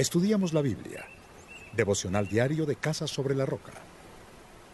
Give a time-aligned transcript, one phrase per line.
[0.00, 1.04] Estudiamos la Biblia.
[1.76, 3.72] Devocional diario de Casa sobre la Roca.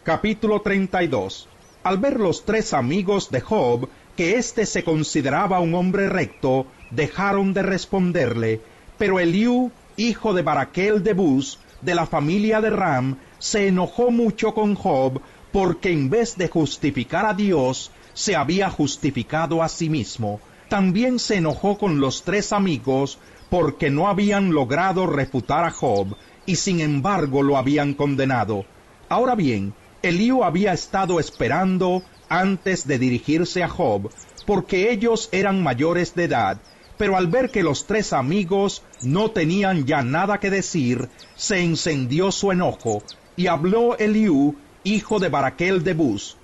[0.05, 1.49] Capítulo 32.
[1.83, 7.55] Al ver los tres amigos de Job que éste se consideraba un hombre recto, dejaron
[7.55, 8.61] de responderle,
[8.99, 14.55] pero Eliú, hijo de Baraquel de Bus, de la familia de Ram, se enojó mucho
[14.55, 15.21] con Job,
[15.51, 20.41] porque en vez de justificar a Dios, se había justificado a sí mismo.
[20.69, 23.19] También se enojó con los tres amigos,
[23.51, 28.65] porque no habían logrado refutar a Job, y sin embargo lo habían condenado.
[29.09, 34.11] Ahora bien, Eliú había estado esperando antes de dirigirse a Job,
[34.47, 36.61] porque ellos eran mayores de edad,
[36.99, 42.33] pero al ver que los tres amigos no tenían ya nada que decir, se encendió
[42.33, 43.03] su enojo,
[43.37, 46.37] y habló Eliú, hijo de Baraquel de Bus.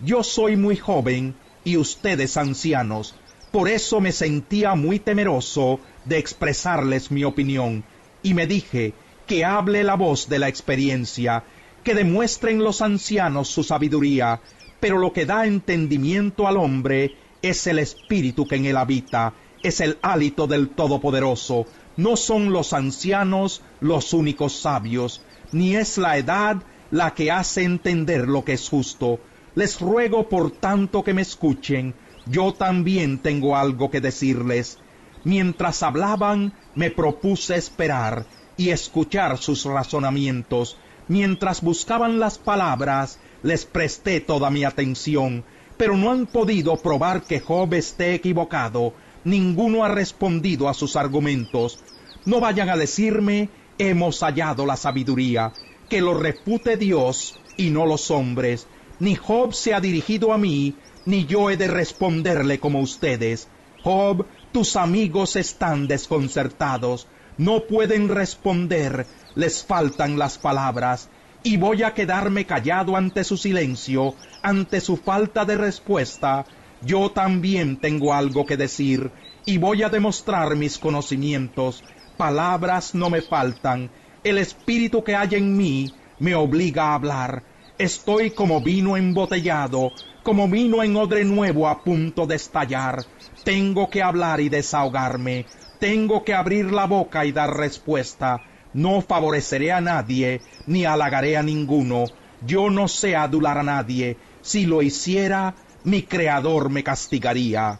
[0.00, 3.14] Yo soy muy joven, y ustedes ancianos,
[3.50, 7.84] por eso me sentía muy temeroso de expresarles mi opinión,
[8.22, 8.94] y me dije,
[9.26, 11.44] que hable la voz de la experiencia,
[11.84, 14.40] que demuestren los ancianos su sabiduría,
[14.80, 19.80] pero lo que da entendimiento al hombre es el espíritu que en él habita, es
[19.80, 21.66] el hálito del Todopoderoso.
[21.96, 25.20] No son los ancianos los únicos sabios,
[25.52, 26.56] ni es la edad
[26.90, 29.18] la que hace entender lo que es justo.
[29.54, 31.94] Les ruego por tanto que me escuchen,
[32.30, 34.78] yo también tengo algo que decirles.
[35.24, 38.26] Mientras hablaban, me propuse esperar
[38.56, 40.76] y escuchar sus razonamientos.
[41.08, 45.44] Mientras buscaban las palabras, les presté toda mi atención,
[45.76, 48.94] pero no han podido probar que Job esté equivocado.
[49.24, 51.82] Ninguno ha respondido a sus argumentos.
[52.24, 55.52] No vayan a decirme, hemos hallado la sabiduría,
[55.88, 58.66] que lo repute Dios y no los hombres.
[59.00, 60.74] Ni Job se ha dirigido a mí,
[61.08, 63.48] ni yo he de responderle como ustedes.
[63.82, 71.08] Job, tus amigos están desconcertados, no pueden responder, les faltan las palabras,
[71.42, 76.44] y voy a quedarme callado ante su silencio, ante su falta de respuesta.
[76.82, 79.10] Yo también tengo algo que decir,
[79.46, 81.82] y voy a demostrar mis conocimientos.
[82.18, 83.90] Palabras no me faltan,
[84.24, 87.44] el espíritu que hay en mí me obliga a hablar.
[87.78, 89.92] Estoy como vino embotellado,
[90.24, 93.04] como vino en odre nuevo a punto de estallar.
[93.44, 95.46] Tengo que hablar y desahogarme.
[95.78, 98.42] Tengo que abrir la boca y dar respuesta.
[98.74, 102.06] No favoreceré a nadie, ni halagaré a ninguno.
[102.44, 104.16] Yo no sé adular a nadie.
[104.42, 107.78] Si lo hiciera, mi Creador me castigaría.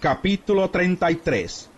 [0.00, 1.70] Capítulo 33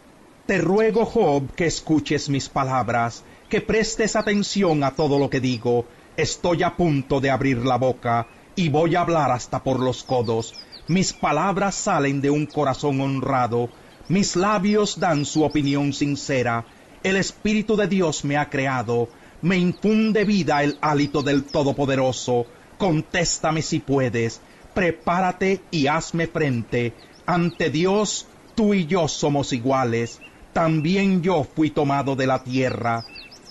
[0.46, 5.84] Te ruego, Job, que escuches mis palabras, que prestes atención a todo lo que digo.
[6.18, 10.52] Estoy a punto de abrir la boca, y voy a hablar hasta por los codos.
[10.88, 13.68] Mis palabras salen de un corazón honrado,
[14.08, 16.66] mis labios dan su opinión sincera.
[17.04, 19.08] El Espíritu de Dios me ha creado,
[19.42, 22.46] me infunde vida el hálito del Todopoderoso.
[22.78, 24.40] Contéstame si puedes,
[24.74, 26.94] prepárate y hazme frente.
[27.26, 30.20] Ante Dios, tú y yo somos iguales.
[30.52, 33.04] También yo fui tomado de la tierra.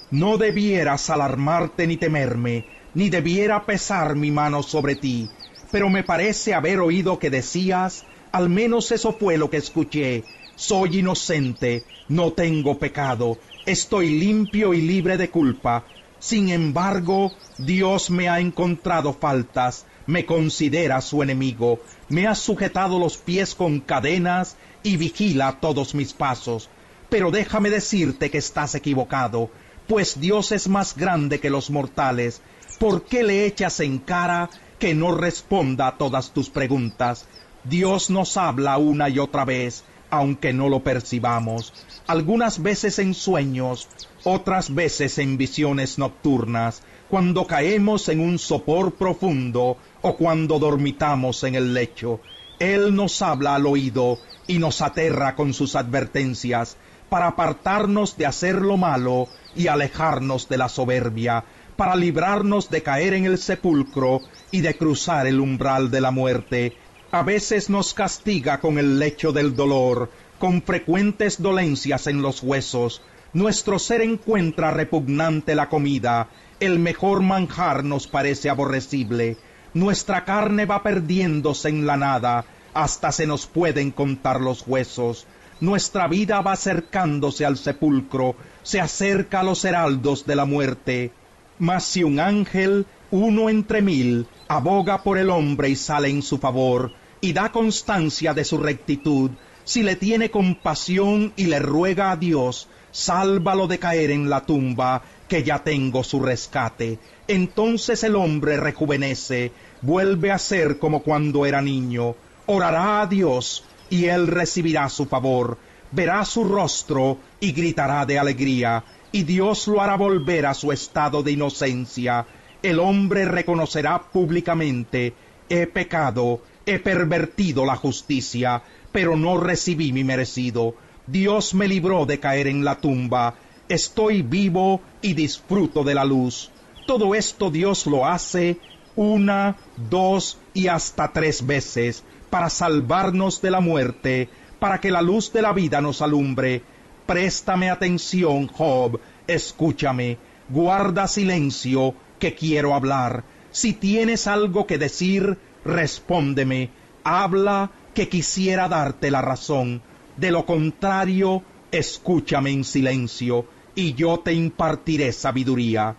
[0.09, 2.63] No debieras alarmarte ni temerme,
[2.93, 5.27] ni debiera pesar mi mano sobre ti.
[5.71, 10.23] Pero me parece haber oído que decías, al menos eso fue lo que escuché,
[10.55, 15.83] soy inocente, no tengo pecado, estoy limpio y libre de culpa.
[16.19, 23.17] Sin embargo, Dios me ha encontrado faltas, me considera su enemigo, me ha sujetado los
[23.17, 26.69] pies con cadenas y vigila todos mis pasos.
[27.09, 29.49] Pero déjame decirte que estás equivocado,
[29.87, 32.41] pues Dios es más grande que los mortales.
[32.79, 34.49] ¿Por qué le echas en cara
[34.79, 37.25] que no responda a todas tus preguntas?
[37.63, 41.73] Dios nos habla una y otra vez, aunque no lo percibamos,
[42.05, 43.87] algunas veces en sueños,
[44.23, 51.55] otras veces en visiones nocturnas, cuando caemos en un sopor profundo o cuando dormitamos en
[51.55, 52.19] el lecho.
[52.59, 56.77] Él nos habla al oído y nos aterra con sus advertencias
[57.09, 61.43] para apartarnos de hacer lo malo y alejarnos de la soberbia,
[61.75, 64.21] para librarnos de caer en el sepulcro
[64.51, 66.75] y de cruzar el umbral de la muerte,
[67.11, 73.01] a veces nos castiga con el lecho del dolor, con frecuentes dolencias en los huesos.
[73.33, 76.29] Nuestro ser encuentra repugnante la comida,
[76.59, 79.37] el mejor manjar nos parece aborrecible.
[79.73, 85.27] Nuestra carne va perdiéndose en la nada, hasta se nos pueden contar los huesos.
[85.59, 91.11] Nuestra vida va acercándose al sepulcro, se acerca a los heraldos de la muerte.
[91.57, 96.37] Mas si un ángel, uno entre mil, aboga por el hombre y sale en su
[96.37, 99.31] favor, y da constancia de su rectitud,
[99.63, 105.01] si le tiene compasión y le ruega a Dios, sálvalo de caer en la tumba,
[105.27, 106.99] que ya tengo su rescate.
[107.27, 109.51] Entonces el hombre rejuvenece,
[109.81, 112.15] vuelve a ser como cuando era niño,
[112.45, 115.57] orará a Dios y él recibirá su favor,
[115.91, 121.23] verá su rostro y gritará de alegría, y Dios lo hará volver a su estado
[121.23, 122.25] de inocencia.
[122.61, 125.13] El hombre reconocerá públicamente,
[125.49, 128.61] he pecado, he pervertido la justicia,
[128.91, 130.75] pero no recibí mi merecido.
[131.05, 133.35] Dios me libró de caer en la tumba,
[133.69, 136.51] estoy vivo y disfruto de la luz.
[136.85, 138.57] Todo esto Dios lo hace
[138.95, 139.55] una,
[139.89, 144.29] dos y hasta tres veces para salvarnos de la muerte,
[144.59, 146.63] para que la luz de la vida nos alumbre.
[147.05, 150.17] Préstame atención, Job, escúchame,
[150.49, 153.23] guarda silencio, que quiero hablar.
[153.51, 156.69] Si tienes algo que decir, respóndeme.
[157.03, 159.81] Habla, que quisiera darte la razón.
[160.17, 163.45] De lo contrario, escúchame en silencio,
[163.75, 165.95] y yo te impartiré sabiduría.